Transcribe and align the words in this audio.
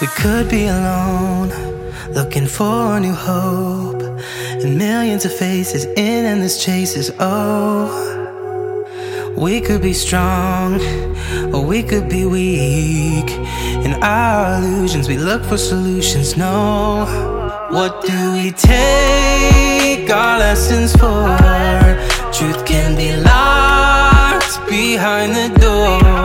We 0.00 0.06
could 0.06 0.48
be 0.48 0.68
alone, 0.68 1.48
looking 2.14 2.46
for 2.46 2.96
a 2.96 3.00
new 3.00 3.12
hope. 3.12 4.00
And 4.62 4.78
millions 4.78 5.24
of 5.24 5.32
faces 5.34 5.86
in 5.86 6.24
endless 6.24 6.64
chases. 6.64 7.10
Oh, 7.18 7.88
we 9.36 9.60
could 9.60 9.82
be 9.82 9.92
strong, 9.92 10.80
or 11.52 11.64
we 11.64 11.82
could 11.82 12.08
be 12.08 12.24
weak. 12.26 13.28
In 13.84 13.94
our 13.94 14.62
illusions, 14.62 15.08
we 15.08 15.18
look 15.18 15.42
for 15.42 15.58
solutions. 15.58 16.36
No, 16.36 17.04
what 17.70 18.00
do 18.06 18.32
we 18.34 18.52
take 18.52 20.08
our 20.10 20.38
lessons 20.38 20.92
for? 20.92 21.26
Truth 22.32 22.64
can 22.66 22.94
be 22.94 23.16
locked 23.16 24.64
behind 24.68 25.34
the 25.34 25.48
door. 25.58 26.17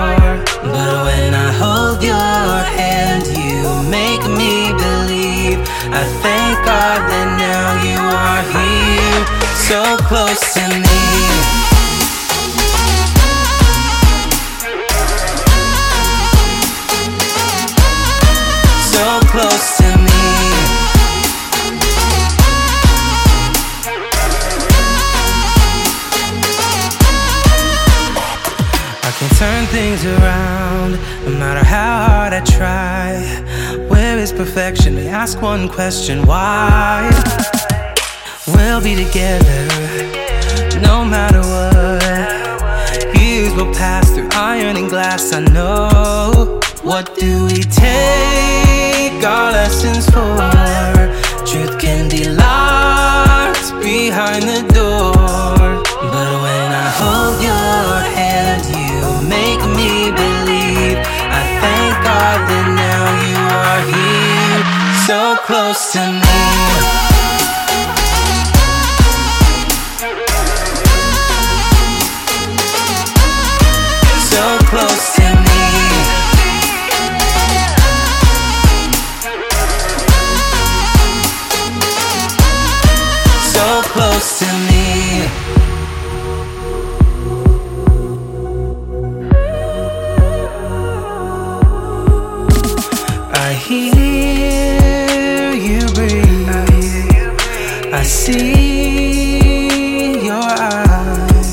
I 5.95 6.03
thank 6.25 6.65
God 6.65 7.01
that 7.11 7.27
now 7.37 7.67
you 7.85 8.01
are 8.01 8.43
here, 8.57 9.21
so 9.69 9.79
close 10.09 10.41
to 10.55 10.65
me. 10.81 11.01
So 18.91 19.05
close 19.29 19.77
to 19.77 19.89
me. 20.07 20.23
I 29.05 29.11
can 29.19 29.29
turn 29.37 29.65
things 29.67 30.05
around 30.05 30.91
no 31.25 31.37
matter 31.37 31.63
how 31.63 32.07
hard 32.07 32.33
I 32.33 32.41
try. 32.41 32.92
Is 34.23 34.31
perfection? 34.31 34.95
They 34.95 35.09
ask 35.09 35.41
one 35.41 35.67
question 35.67 36.25
why? 36.25 37.11
We'll 38.47 38.81
be 38.81 38.95
together 38.95 39.65
no 40.79 41.03
matter 41.03 41.41
what. 41.41 43.19
Years 43.19 43.53
will 43.53 43.73
pass 43.73 44.09
through 44.15 44.29
iron 44.31 44.77
and 44.77 44.89
glass, 44.89 45.33
I 45.33 45.41
know. 45.41 46.61
What 46.83 47.19
do 47.19 47.47
we 47.47 47.63
take 47.63 49.21
our 49.25 49.51
lessons 49.51 50.05
for? 50.05 50.37
Truth 51.45 51.77
can 51.81 52.09
be 52.09 52.23
locked 52.29 53.73
behind 53.83 54.43
the 54.43 54.73
door. 54.73 54.82
Close 65.53 65.91
to 65.93 65.99
me. 65.99 66.39
So 74.31 74.43
close 74.71 75.05
to 75.17 75.27
me. 75.45 75.61
So 83.53 83.65
close 83.93 84.39
to 84.39 84.49
me. 84.67 84.87
I 93.35 93.53
hear 93.53 94.12
see 98.23 100.15
your 100.23 100.51
eyes, 100.71 101.51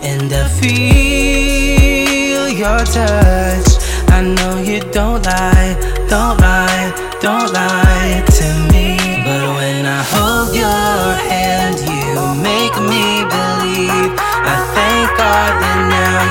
and 0.00 0.32
I 0.32 0.46
feel 0.60 2.48
your 2.62 2.78
touch. 2.96 3.70
I 4.16 4.20
know 4.36 4.54
you 4.62 4.78
don't 4.92 5.26
lie, 5.26 5.74
don't 6.08 6.38
lie, 6.40 6.92
don't 7.20 7.52
lie 7.52 8.22
to 8.38 8.48
me. 8.72 8.86
But 9.26 9.42
when 9.58 9.86
I 9.86 10.00
hold 10.12 10.54
your 10.54 11.02
hand, 11.30 11.76
you 11.90 12.14
make 12.50 12.76
me 12.92 13.04
believe. 13.34 14.12
I 14.54 14.56
thank 14.76 15.06
God 15.18 15.52
that 15.62 15.80
now 15.96 16.27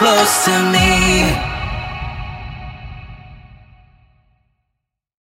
close 0.00 0.46
to 0.46 0.50
me. 0.72 1.49